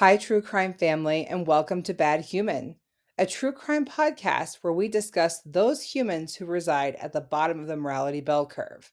Hi, 0.00 0.16
true 0.16 0.40
crime 0.40 0.72
family, 0.72 1.26
and 1.26 1.46
welcome 1.46 1.82
to 1.82 1.92
Bad 1.92 2.22
Human, 2.22 2.76
a 3.18 3.26
true 3.26 3.52
crime 3.52 3.84
podcast 3.84 4.56
where 4.62 4.72
we 4.72 4.88
discuss 4.88 5.42
those 5.44 5.82
humans 5.82 6.34
who 6.34 6.46
reside 6.46 6.94
at 6.94 7.12
the 7.12 7.20
bottom 7.20 7.60
of 7.60 7.66
the 7.66 7.76
morality 7.76 8.22
bell 8.22 8.46
curve. 8.46 8.90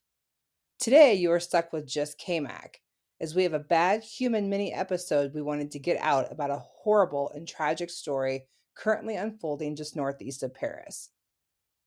Today, 0.81 1.13
you 1.13 1.31
are 1.31 1.39
stuck 1.39 1.71
with 1.71 1.87
just 1.87 2.19
KMAC, 2.19 2.81
as 3.21 3.33
we 3.33 3.43
have 3.43 3.53
a 3.53 3.59
bad 3.59 4.03
human 4.03 4.49
mini 4.49 4.73
episode 4.73 5.33
we 5.33 5.41
wanted 5.41 5.71
to 5.71 5.79
get 5.79 5.97
out 6.01 6.29
about 6.29 6.51
a 6.51 6.61
horrible 6.83 7.31
and 7.33 7.47
tragic 7.47 7.89
story 7.89 8.43
currently 8.75 9.15
unfolding 9.15 9.77
just 9.77 9.95
northeast 9.95 10.43
of 10.43 10.53
Paris. 10.53 11.11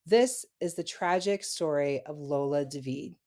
This 0.06 0.46
is 0.62 0.76
the 0.76 0.82
tragic 0.82 1.44
story 1.44 2.00
of 2.06 2.16
Lola 2.16 2.64
Daviet. 2.64 3.19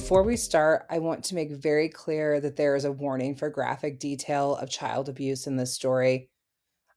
Before 0.00 0.22
we 0.24 0.36
start, 0.36 0.86
I 0.90 0.98
want 0.98 1.22
to 1.24 1.36
make 1.36 1.52
very 1.52 1.88
clear 1.88 2.40
that 2.40 2.56
there 2.56 2.74
is 2.74 2.84
a 2.84 2.90
warning 2.90 3.36
for 3.36 3.48
graphic 3.48 4.00
detail 4.00 4.56
of 4.56 4.68
child 4.68 5.08
abuse 5.08 5.46
in 5.46 5.56
this 5.56 5.72
story. 5.72 6.30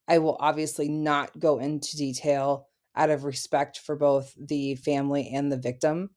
I 0.08 0.18
will 0.18 0.38
obviously 0.40 0.90
not 0.90 1.38
go 1.38 1.60
into 1.60 1.96
detail 1.96 2.70
out 2.96 3.12
of 3.12 3.24
respect 3.24 3.78
for 3.78 3.96
both 3.96 4.34
the 4.36 4.76
family 4.78 5.30
and 5.32 5.52
the 5.52 5.58
victim, 5.58 6.10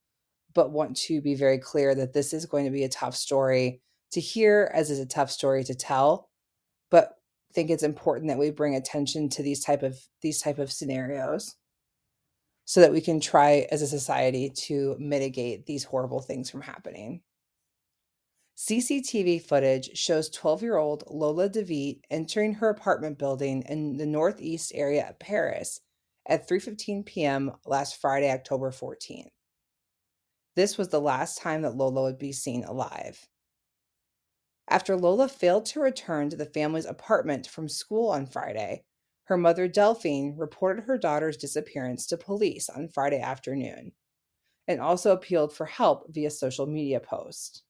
but 0.54 0.70
want 0.70 0.96
to 1.08 1.20
be 1.20 1.34
very 1.34 1.58
clear 1.58 1.94
that 1.94 2.14
this 2.14 2.32
is 2.32 2.46
going 2.46 2.64
to 2.64 2.70
be 2.70 2.84
a 2.84 2.88
tough 2.88 3.16
story 3.16 3.82
to 4.12 4.20
hear 4.20 4.70
as 4.72 4.88
is 4.88 5.00
a 5.00 5.06
tough 5.06 5.30
story 5.30 5.64
to 5.64 5.74
tell, 5.74 6.30
but 6.90 7.16
think 7.52 7.68
it's 7.68 7.82
important 7.82 8.28
that 8.28 8.38
we 8.38 8.50
bring 8.50 8.74
attention 8.74 9.28
to 9.30 9.42
these 9.42 9.64
type 9.64 9.82
of 9.82 9.98
these 10.22 10.40
type 10.40 10.58
of 10.58 10.70
scenarios 10.70 11.56
so 12.66 12.80
that 12.80 12.92
we 12.92 13.00
can 13.00 13.20
try 13.20 13.66
as 13.70 13.80
a 13.80 13.86
society 13.86 14.50
to 14.50 14.96
mitigate 14.98 15.66
these 15.66 15.84
horrible 15.84 16.20
things 16.20 16.50
from 16.50 16.60
happening. 16.60 17.22
CCTV 18.58 19.40
footage 19.42 19.96
shows 19.96 20.28
12 20.30 20.62
year 20.62 20.76
old 20.76 21.04
Lola 21.06 21.48
Daviet 21.48 21.98
entering 22.10 22.54
her 22.54 22.68
apartment 22.68 23.18
building 23.18 23.62
in 23.68 23.96
the 23.98 24.06
northeast 24.06 24.72
area 24.74 25.08
of 25.08 25.18
Paris 25.18 25.80
at 26.28 26.48
3:15 26.48 27.06
p.m. 27.06 27.52
last 27.66 28.00
Friday, 28.00 28.30
October 28.30 28.70
14th. 28.70 29.28
This 30.56 30.76
was 30.76 30.88
the 30.88 31.00
last 31.00 31.38
time 31.38 31.62
that 31.62 31.76
Lola 31.76 32.02
would 32.02 32.18
be 32.18 32.32
seen 32.32 32.64
alive. 32.64 33.28
After 34.68 34.96
Lola 34.96 35.28
failed 35.28 35.66
to 35.66 35.80
return 35.80 36.30
to 36.30 36.36
the 36.36 36.46
family's 36.46 36.86
apartment 36.86 37.46
from 37.46 37.68
school 37.68 38.10
on 38.10 38.26
Friday, 38.26 38.85
her 39.26 39.36
mother, 39.36 39.68
Delphine, 39.68 40.34
reported 40.36 40.84
her 40.84 40.98
daughter's 40.98 41.36
disappearance 41.36 42.06
to 42.06 42.16
police 42.16 42.68
on 42.68 42.88
Friday 42.88 43.20
afternoon 43.20 43.92
and 44.68 44.80
also 44.80 45.12
appealed 45.12 45.52
for 45.52 45.66
help 45.66 46.06
via 46.12 46.30
social 46.30 46.66
media 46.66 47.00
post. 47.00 47.62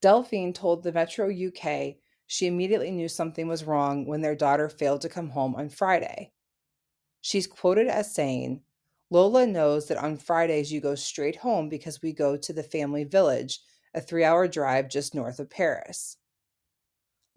Delphine 0.00 0.52
told 0.52 0.82
the 0.82 0.92
Metro 0.92 1.28
UK 1.28 1.96
she 2.26 2.46
immediately 2.46 2.90
knew 2.90 3.08
something 3.08 3.48
was 3.48 3.64
wrong 3.64 4.06
when 4.06 4.20
their 4.20 4.36
daughter 4.36 4.68
failed 4.68 5.00
to 5.00 5.08
come 5.08 5.30
home 5.30 5.56
on 5.56 5.68
Friday. 5.68 6.32
She's 7.20 7.46
quoted 7.46 7.88
as 7.88 8.14
saying, 8.14 8.62
Lola 9.10 9.46
knows 9.46 9.88
that 9.88 9.98
on 9.98 10.18
Fridays 10.18 10.70
you 10.70 10.80
go 10.80 10.94
straight 10.94 11.36
home 11.36 11.68
because 11.68 12.02
we 12.02 12.12
go 12.12 12.36
to 12.36 12.52
the 12.52 12.62
family 12.62 13.04
village, 13.04 13.60
a 13.94 14.00
three 14.00 14.22
hour 14.22 14.46
drive 14.46 14.88
just 14.88 15.14
north 15.14 15.40
of 15.40 15.50
Paris. 15.50 16.18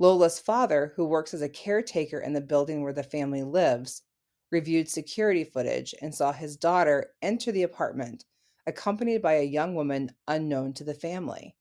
Lola's 0.02 0.40
father, 0.40 0.94
who 0.96 1.06
works 1.06 1.32
as 1.32 1.44
a 1.44 1.48
caretaker 1.48 2.20
in 2.20 2.34
the 2.34 2.42
building 2.42 2.82
where 2.82 2.92
the 2.92 3.04
family 3.04 3.44
lives, 3.44 4.02
reviewed 4.50 4.90
security 4.90 5.44
footage 5.44 5.94
and 6.02 6.16
saw 6.16 6.32
his 6.32 6.58
daughter 6.58 7.14
enter 7.22 7.52
the 7.52 7.62
apartment, 7.62 8.26
accompanied 8.66 9.22
by 9.22 9.34
a 9.34 9.44
young 9.44 9.76
woman 9.76 10.10
unknown 10.28 10.74
to 10.74 10.84
the 10.84 10.96
family. 10.96 11.56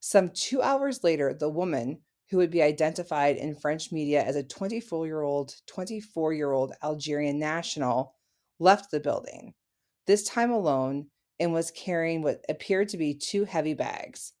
Some 0.00 0.30
two 0.30 0.62
hours 0.62 1.04
later, 1.04 1.34
the 1.34 1.50
woman, 1.50 1.98
who 2.30 2.38
would 2.38 2.50
be 2.50 2.62
identified 2.62 3.36
in 3.36 3.54
French 3.54 3.92
media 3.92 4.24
as 4.24 4.34
a 4.34 4.42
24 4.42 5.04
year 5.04 5.20
old 5.20 5.54
24 5.66 6.32
year 6.32 6.52
old 6.52 6.72
Algerian 6.82 7.38
national, 7.38 8.14
left 8.58 8.90
the 8.90 8.98
building, 8.98 9.52
this 10.06 10.22
time 10.22 10.50
alone, 10.50 11.08
and 11.38 11.52
was 11.52 11.70
carrying 11.70 12.22
what 12.22 12.42
appeared 12.48 12.88
to 12.88 12.96
be 12.96 13.12
two 13.12 13.44
heavy 13.44 13.74
bags. 13.74 14.32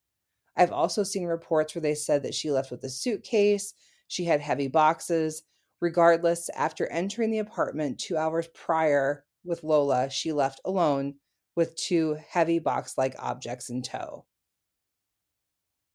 I've 0.60 0.72
also 0.72 1.04
seen 1.04 1.24
reports 1.24 1.74
where 1.74 1.80
they 1.80 1.94
said 1.94 2.22
that 2.24 2.34
she 2.34 2.50
left 2.50 2.70
with 2.70 2.84
a 2.84 2.90
suitcase, 2.90 3.72
she 4.08 4.26
had 4.26 4.42
heavy 4.42 4.68
boxes. 4.68 5.42
Regardless, 5.80 6.50
after 6.50 6.86
entering 6.88 7.30
the 7.30 7.38
apartment 7.38 7.98
two 7.98 8.18
hours 8.18 8.46
prior 8.48 9.24
with 9.42 9.64
Lola, 9.64 10.10
she 10.10 10.32
left 10.32 10.60
alone 10.66 11.14
with 11.56 11.76
two 11.76 12.18
heavy 12.28 12.58
box 12.58 12.98
like 12.98 13.14
objects 13.18 13.70
in 13.70 13.80
tow. 13.80 14.26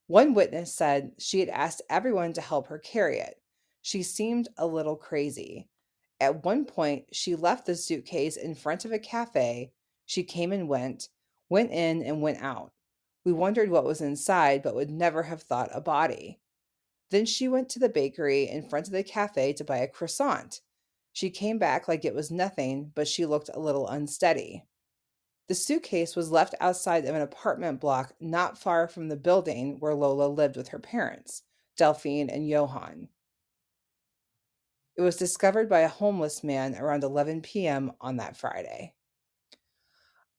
One 0.07 0.33
witness 0.33 0.73
said 0.73 1.11
she 1.19 1.41
had 1.41 1.49
asked 1.49 1.83
everyone 1.87 2.33
to 2.33 2.41
help 2.41 2.65
her 2.69 2.79
carry 2.79 3.19
it. 3.19 3.35
She 3.83 4.01
seemed 4.01 4.49
a 4.57 4.65
little 4.65 4.95
crazy. 4.95 5.69
At 6.19 6.43
one 6.43 6.65
point, 6.65 7.05
she 7.11 7.35
left 7.35 7.67
the 7.67 7.75
suitcase 7.75 8.35
in 8.35 8.55
front 8.55 8.83
of 8.83 8.91
a 8.91 8.97
cafe. 8.97 9.73
She 10.07 10.23
came 10.23 10.51
and 10.51 10.67
went, 10.67 11.09
went 11.49 11.69
in 11.69 12.01
and 12.01 12.19
went 12.19 12.41
out. 12.41 12.71
We 13.25 13.33
wondered 13.33 13.69
what 13.69 13.83
was 13.83 14.01
inside, 14.01 14.61
but 14.61 14.75
would 14.75 14.91
never 14.91 15.23
have 15.23 15.41
thought 15.41 15.69
a 15.73 15.81
body. 15.81 16.39
Then 17.09 17.25
she 17.25 17.47
went 17.47 17.69
to 17.69 17.79
the 17.79 17.89
bakery 17.89 18.47
in 18.47 18.67
front 18.67 18.87
of 18.87 18.93
the 18.93 19.03
cafe 19.03 19.53
to 19.53 19.63
buy 19.63 19.77
a 19.77 19.87
croissant. 19.87 20.61
She 21.11 21.29
came 21.29 21.57
back 21.57 21.87
like 21.87 22.05
it 22.05 22.15
was 22.15 22.31
nothing, 22.31 22.91
but 22.93 23.07
she 23.07 23.25
looked 23.25 23.49
a 23.53 23.59
little 23.59 23.87
unsteady. 23.87 24.65
The 25.47 25.55
suitcase 25.55 26.15
was 26.15 26.31
left 26.31 26.55
outside 26.59 27.05
of 27.05 27.15
an 27.15 27.21
apartment 27.21 27.79
block 27.79 28.13
not 28.19 28.57
far 28.57 28.87
from 28.87 29.09
the 29.09 29.15
building 29.15 29.79
where 29.79 29.93
Lola 29.93 30.27
lived 30.27 30.57
with 30.57 30.69
her 30.69 30.79
parents, 30.79 31.43
Delphine 31.77 32.29
and 32.29 32.49
Johan. 32.49 33.09
It 34.97 35.01
was 35.01 35.17
discovered 35.17 35.69
by 35.69 35.81
a 35.81 35.87
homeless 35.87 36.43
man 36.43 36.75
around 36.75 37.03
11 37.03 37.41
p.m. 37.41 37.91
on 38.01 38.17
that 38.17 38.37
Friday. 38.37 38.94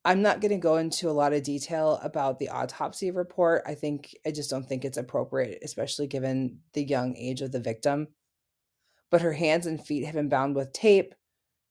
I'm 0.07 0.21
not 0.21 0.39
going 0.39 0.51
to 0.51 0.57
go 0.57 0.77
into 0.77 1.09
a 1.09 1.11
lot 1.11 1.33
of 1.33 1.43
detail 1.43 1.99
about 2.01 2.39
the 2.39 2.47
autopsy 2.47 3.11
report. 3.11 3.63
I 3.67 3.75
think 3.75 4.15
I 4.25 4.31
just 4.31 4.49
don't 4.49 4.65
think 4.65 4.85
it's 4.85 4.95
appropriate, 4.95 5.59
especially 5.65 6.07
given 6.07 6.59
the 6.71 6.85
young 6.85 7.17
age 7.17 7.41
of 7.41 7.51
the 7.51 7.59
victim. 7.59 8.07
But 9.11 9.19
her 9.19 9.33
hands 9.33 9.65
and 9.65 9.85
feet 9.85 10.05
had 10.05 10.15
been 10.15 10.29
bound 10.29 10.55
with 10.55 10.71
tape, 10.71 11.13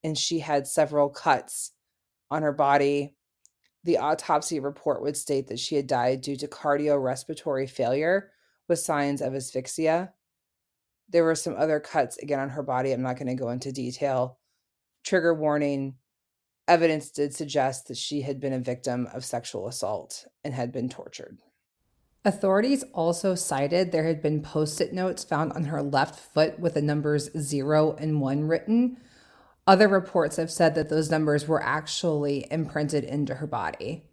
and 0.04 0.18
she 0.18 0.38
had 0.40 0.66
several 0.66 1.08
cuts 1.08 1.72
on 2.30 2.42
her 2.42 2.52
body. 2.52 3.14
The 3.84 3.96
autopsy 3.96 4.60
report 4.60 5.00
would 5.00 5.16
state 5.16 5.46
that 5.46 5.58
she 5.58 5.76
had 5.76 5.86
died 5.86 6.20
due 6.20 6.36
to 6.36 6.46
cardiorespiratory 6.46 7.70
failure 7.70 8.32
with 8.68 8.80
signs 8.80 9.22
of 9.22 9.34
asphyxia. 9.34 10.12
There 11.08 11.24
were 11.24 11.36
some 11.36 11.56
other 11.56 11.80
cuts 11.80 12.18
again 12.18 12.40
on 12.40 12.50
her 12.50 12.62
body. 12.62 12.92
I'm 12.92 13.00
not 13.00 13.16
going 13.16 13.28
to 13.28 13.42
go 13.42 13.48
into 13.48 13.72
detail. 13.72 14.38
Trigger 15.04 15.32
warning 15.32 15.94
evidence 16.68 17.10
did 17.10 17.34
suggest 17.34 17.88
that 17.88 17.96
she 17.96 18.22
had 18.22 18.40
been 18.40 18.52
a 18.52 18.58
victim 18.58 19.08
of 19.12 19.24
sexual 19.24 19.68
assault 19.68 20.26
and 20.44 20.54
had 20.54 20.72
been 20.72 20.88
tortured. 20.88 21.38
Authorities 22.24 22.82
also 22.92 23.36
cited 23.36 23.92
there 23.92 24.04
had 24.04 24.20
been 24.20 24.42
post 24.42 24.80
it 24.80 24.92
notes 24.92 25.22
found 25.22 25.52
on 25.52 25.64
her 25.64 25.80
left 25.80 26.18
foot 26.34 26.58
with 26.58 26.74
the 26.74 26.82
numbers 26.82 27.30
zero 27.38 27.94
and 28.00 28.20
one 28.20 28.44
written. 28.44 28.98
Other 29.66 29.86
reports 29.86 30.36
have 30.36 30.50
said 30.50 30.74
that 30.74 30.88
those 30.88 31.10
numbers 31.10 31.46
were 31.46 31.62
actually 31.62 32.46
imprinted 32.50 33.04
into 33.04 33.34
her 33.34 33.46
body. 33.46 34.04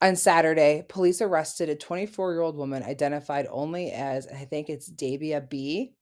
On 0.00 0.16
Saturday, 0.16 0.84
police 0.88 1.20
arrested 1.20 1.68
a 1.68 1.74
24 1.74 2.32
year 2.32 2.40
old 2.40 2.56
woman 2.56 2.82
identified 2.82 3.46
only 3.50 3.90
as, 3.90 4.26
I 4.28 4.44
think 4.44 4.68
it's 4.68 4.90
Dahbia 4.90 5.48
B. 5.48 5.92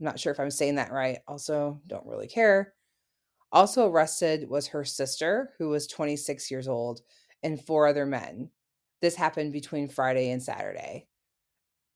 I'm 0.00 0.04
not 0.04 0.20
sure 0.20 0.32
if 0.32 0.40
I'm 0.40 0.50
saying 0.50 0.76
that 0.76 0.92
right. 0.92 1.18
Also, 1.26 1.80
don't 1.86 2.06
really 2.06 2.28
care. 2.28 2.74
Also 3.50 3.88
arrested 3.88 4.48
was 4.48 4.68
her 4.68 4.84
sister, 4.84 5.54
who 5.58 5.68
was 5.68 5.86
26 5.86 6.50
years 6.50 6.68
old, 6.68 7.00
and 7.42 7.60
four 7.60 7.86
other 7.86 8.04
men. 8.04 8.50
This 9.00 9.14
happened 9.14 9.52
between 9.52 9.88
Friday 9.88 10.30
and 10.30 10.42
Saturday. 10.42 11.06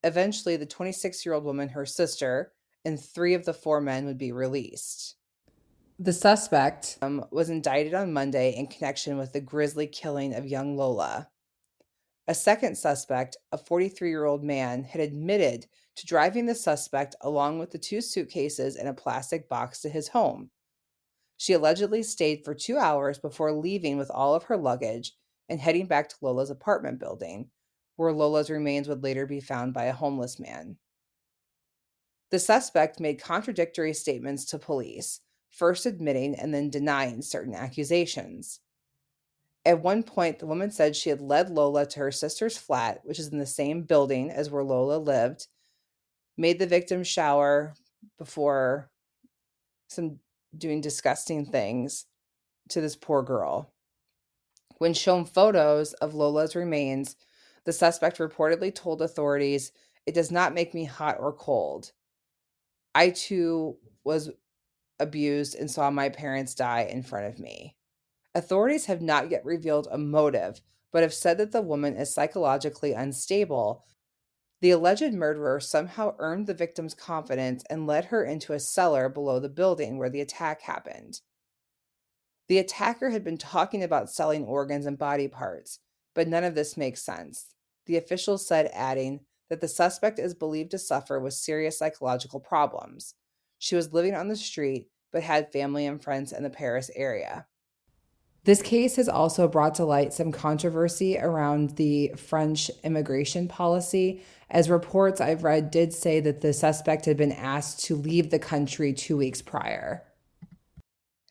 Eventually, 0.04 0.56
the 0.56 0.66
26 0.66 1.24
year 1.26 1.34
old 1.34 1.44
woman, 1.44 1.68
her 1.68 1.86
sister, 1.86 2.52
and 2.84 2.98
three 2.98 3.34
of 3.34 3.44
the 3.44 3.54
four 3.54 3.80
men 3.80 4.06
would 4.06 4.18
be 4.18 4.32
released. 4.32 5.16
The 5.98 6.12
suspect 6.12 6.98
um, 7.02 7.24
was 7.30 7.50
indicted 7.50 7.94
on 7.94 8.12
Monday 8.12 8.56
in 8.56 8.66
connection 8.66 9.18
with 9.18 9.32
the 9.32 9.40
grisly 9.40 9.86
killing 9.86 10.34
of 10.34 10.46
young 10.46 10.76
Lola. 10.76 11.28
A 12.28 12.34
second 12.34 12.76
suspect, 12.76 13.36
a 13.52 13.58
43 13.58 14.08
year 14.08 14.24
old 14.24 14.42
man, 14.42 14.84
had 14.84 15.00
admitted 15.00 15.66
to 15.96 16.06
driving 16.06 16.46
the 16.46 16.54
suspect 16.54 17.14
along 17.20 17.58
with 17.58 17.70
the 17.70 17.78
two 17.78 18.00
suitcases 18.00 18.76
and 18.76 18.88
a 18.88 18.94
plastic 18.94 19.48
box 19.48 19.80
to 19.82 19.88
his 19.88 20.08
home. 20.08 20.50
She 21.42 21.54
allegedly 21.54 22.04
stayed 22.04 22.44
for 22.44 22.54
two 22.54 22.78
hours 22.78 23.18
before 23.18 23.50
leaving 23.50 23.98
with 23.98 24.12
all 24.12 24.36
of 24.36 24.44
her 24.44 24.56
luggage 24.56 25.12
and 25.48 25.60
heading 25.60 25.86
back 25.86 26.08
to 26.08 26.16
Lola's 26.20 26.50
apartment 26.50 27.00
building, 27.00 27.50
where 27.96 28.12
Lola's 28.12 28.48
remains 28.48 28.86
would 28.86 29.02
later 29.02 29.26
be 29.26 29.40
found 29.40 29.74
by 29.74 29.86
a 29.86 29.92
homeless 29.92 30.38
man. 30.38 30.76
The 32.30 32.38
suspect 32.38 33.00
made 33.00 33.20
contradictory 33.20 33.92
statements 33.92 34.44
to 34.44 34.58
police, 34.60 35.18
first 35.50 35.84
admitting 35.84 36.36
and 36.36 36.54
then 36.54 36.70
denying 36.70 37.22
certain 37.22 37.56
accusations. 37.56 38.60
At 39.64 39.82
one 39.82 40.04
point, 40.04 40.38
the 40.38 40.46
woman 40.46 40.70
said 40.70 40.94
she 40.94 41.10
had 41.10 41.20
led 41.20 41.50
Lola 41.50 41.86
to 41.86 41.98
her 41.98 42.12
sister's 42.12 42.56
flat, 42.56 43.00
which 43.02 43.18
is 43.18 43.32
in 43.32 43.40
the 43.40 43.46
same 43.46 43.82
building 43.82 44.30
as 44.30 44.48
where 44.48 44.62
Lola 44.62 44.98
lived, 44.98 45.48
made 46.36 46.60
the 46.60 46.68
victim 46.68 47.02
shower 47.02 47.74
before 48.16 48.92
some 49.88 50.20
doing 50.56 50.80
disgusting 50.80 51.46
things 51.46 52.06
to 52.68 52.80
this 52.80 52.96
poor 52.96 53.22
girl. 53.22 53.72
When 54.78 54.94
shown 54.94 55.24
photos 55.24 55.92
of 55.94 56.14
Lola's 56.14 56.56
remains, 56.56 57.16
the 57.64 57.72
suspect 57.72 58.18
reportedly 58.18 58.74
told 58.74 59.00
authorities, 59.00 59.72
It 60.06 60.14
does 60.14 60.30
not 60.30 60.54
make 60.54 60.74
me 60.74 60.84
hot 60.84 61.16
or 61.20 61.32
cold. 61.32 61.92
I 62.94 63.10
too 63.10 63.78
was 64.04 64.30
abused 64.98 65.54
and 65.54 65.70
saw 65.70 65.90
my 65.90 66.08
parents 66.08 66.54
die 66.54 66.82
in 66.90 67.02
front 67.02 67.26
of 67.26 67.38
me. 67.38 67.76
Authorities 68.34 68.86
have 68.86 69.02
not 69.02 69.30
yet 69.30 69.44
revealed 69.44 69.88
a 69.90 69.98
motive, 69.98 70.60
but 70.92 71.02
have 71.02 71.14
said 71.14 71.38
that 71.38 71.52
the 71.52 71.62
woman 71.62 71.96
is 71.96 72.12
psychologically 72.12 72.92
unstable. 72.92 73.84
The 74.62 74.70
alleged 74.70 75.12
murderer 75.12 75.58
somehow 75.58 76.14
earned 76.20 76.46
the 76.46 76.54
victim's 76.54 76.94
confidence 76.94 77.64
and 77.68 77.84
led 77.84 78.06
her 78.06 78.24
into 78.24 78.52
a 78.52 78.60
cellar 78.60 79.08
below 79.08 79.40
the 79.40 79.48
building 79.48 79.98
where 79.98 80.08
the 80.08 80.20
attack 80.20 80.62
happened. 80.62 81.20
The 82.46 82.58
attacker 82.58 83.10
had 83.10 83.24
been 83.24 83.38
talking 83.38 83.82
about 83.82 84.08
selling 84.08 84.44
organs 84.44 84.86
and 84.86 84.96
body 84.96 85.26
parts, 85.26 85.80
but 86.14 86.28
none 86.28 86.44
of 86.44 86.54
this 86.54 86.76
makes 86.76 87.02
sense. 87.02 87.54
The 87.86 87.96
official 87.96 88.38
said, 88.38 88.70
adding 88.72 89.24
that 89.50 89.60
the 89.60 89.66
suspect 89.66 90.20
is 90.20 90.32
believed 90.32 90.70
to 90.70 90.78
suffer 90.78 91.18
with 91.18 91.34
serious 91.34 91.76
psychological 91.76 92.38
problems. 92.38 93.14
She 93.58 93.74
was 93.74 93.92
living 93.92 94.14
on 94.14 94.28
the 94.28 94.36
street, 94.36 94.86
but 95.12 95.24
had 95.24 95.50
family 95.50 95.86
and 95.86 96.00
friends 96.00 96.32
in 96.32 96.44
the 96.44 96.50
Paris 96.50 96.88
area. 96.94 97.46
This 98.44 98.60
case 98.60 98.96
has 98.96 99.08
also 99.08 99.46
brought 99.46 99.76
to 99.76 99.84
light 99.84 100.12
some 100.12 100.32
controversy 100.32 101.16
around 101.16 101.76
the 101.76 102.12
French 102.16 102.72
immigration 102.82 103.46
policy, 103.46 104.22
as 104.50 104.68
reports 104.68 105.20
I've 105.20 105.44
read 105.44 105.70
did 105.70 105.92
say 105.92 106.18
that 106.18 106.40
the 106.40 106.52
suspect 106.52 107.04
had 107.04 107.16
been 107.16 107.30
asked 107.30 107.84
to 107.84 107.94
leave 107.94 108.30
the 108.30 108.40
country 108.40 108.92
two 108.92 109.16
weeks 109.16 109.40
prior. 109.40 110.02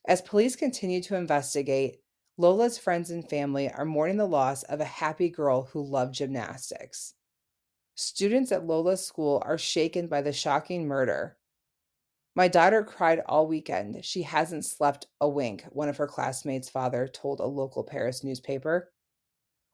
As 0.08 0.22
police 0.22 0.56
continue 0.56 1.02
to 1.04 1.16
investigate, 1.16 2.00
Lola's 2.38 2.78
friends 2.78 3.12
and 3.12 3.30
family 3.30 3.70
are 3.70 3.84
mourning 3.84 4.16
the 4.16 4.26
loss 4.26 4.64
of 4.64 4.80
a 4.80 4.86
happy 4.86 5.30
girl 5.30 5.64
who 5.74 5.84
loved 5.84 6.16
gymnastics. 6.16 7.14
Students 7.94 8.54
at 8.54 8.66
Lola's 8.66 9.06
school 9.06 9.44
are 9.46 9.58
shaken 9.58 10.08
by 10.08 10.22
the 10.22 10.32
shocking 10.32 10.88
murder, 10.88 11.38
my 12.36 12.48
daughter 12.48 12.84
cried 12.84 13.22
all 13.26 13.48
weekend. 13.48 14.06
She 14.06 14.24
hasn't 14.24 14.66
slept 14.66 15.08
a 15.20 15.28
wink, 15.28 15.64
one 15.70 15.90
of 15.90 15.98
her 15.98 16.08
classmates' 16.08 16.70
father 16.70 17.08
told 17.08 17.40
a 17.40 17.46
local 17.46 17.84
Paris 17.84 18.24
newspaper. 18.24 18.92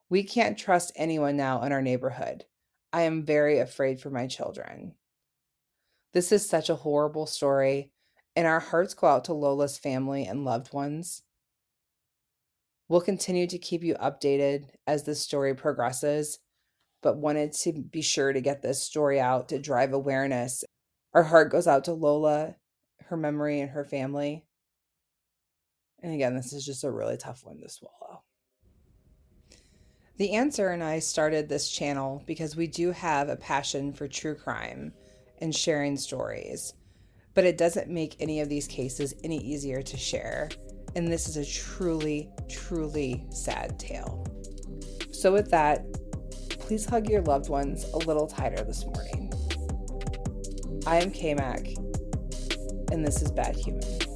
We 0.09 0.23
can't 0.23 0.57
trust 0.57 0.91
anyone 0.95 1.37
now 1.37 1.61
in 1.63 1.71
our 1.71 1.81
neighborhood. 1.81 2.45
I 2.91 3.01
am 3.01 3.25
very 3.25 3.59
afraid 3.59 3.99
for 3.99 4.09
my 4.09 4.25
children. 4.25 4.95
This 6.13 6.31
is 6.31 6.49
such 6.49 6.69
a 6.69 6.75
horrible 6.75 7.27
story, 7.27 7.91
and 8.35 8.47
our 8.47 8.59
hearts 8.59 8.95
go 8.95 9.07
out 9.07 9.25
to 9.25 9.33
Lola's 9.33 9.77
family 9.77 10.25
and 10.25 10.45
loved 10.45 10.73
ones. 10.73 11.21
We'll 12.89 13.01
continue 13.01 13.45
to 13.47 13.59
keep 13.59 13.83
you 13.83 13.95
updated 13.95 14.69
as 14.87 15.03
this 15.03 15.21
story 15.21 15.53
progresses, 15.53 16.39
but 17.03 17.17
wanted 17.17 17.51
to 17.51 17.73
be 17.73 18.01
sure 18.01 18.33
to 18.33 18.41
get 18.41 18.61
this 18.61 18.81
story 18.81 19.19
out 19.19 19.49
to 19.49 19.59
drive 19.59 19.93
awareness 19.93 20.63
our 21.13 21.23
heart 21.23 21.51
goes 21.51 21.67
out 21.67 21.85
to 21.85 21.93
Lola, 21.93 22.55
her 23.05 23.17
memory, 23.17 23.59
and 23.59 23.71
her 23.71 23.85
family. 23.85 24.45
And 26.01 26.13
again, 26.13 26.35
this 26.35 26.53
is 26.53 26.65
just 26.65 26.83
a 26.83 26.91
really 26.91 27.17
tough 27.17 27.43
one 27.43 27.59
to 27.61 27.69
swallow. 27.69 28.23
The 30.17 30.33
Answer 30.33 30.69
and 30.69 30.83
I 30.83 30.99
started 30.99 31.47
this 31.47 31.69
channel 31.69 32.23
because 32.25 32.55
we 32.55 32.67
do 32.67 32.91
have 32.91 33.29
a 33.29 33.35
passion 33.35 33.93
for 33.93 34.07
true 34.07 34.35
crime 34.35 34.93
and 35.39 35.55
sharing 35.55 35.95
stories, 35.95 36.73
but 37.35 37.45
it 37.45 37.57
doesn't 37.57 37.89
make 37.89 38.15
any 38.19 38.41
of 38.41 38.49
these 38.49 38.67
cases 38.67 39.13
any 39.23 39.37
easier 39.37 39.83
to 39.83 39.97
share. 39.97 40.49
And 40.95 41.07
this 41.07 41.27
is 41.27 41.37
a 41.37 41.45
truly, 41.45 42.31
truly 42.49 43.27
sad 43.29 43.77
tale. 43.77 44.25
So, 45.11 45.31
with 45.31 45.51
that, 45.51 45.85
please 46.49 46.85
hug 46.85 47.09
your 47.09 47.21
loved 47.21 47.49
ones 47.49 47.83
a 47.93 47.97
little 47.97 48.25
tighter 48.25 48.63
this 48.63 48.85
morning. 48.85 49.26
I 50.87 51.01
am 51.01 51.11
K 51.11 51.33
Mac, 51.33 51.67
and 52.93 53.05
this 53.05 53.21
is 53.21 53.29
Bad 53.29 53.57
Human. 53.57 54.06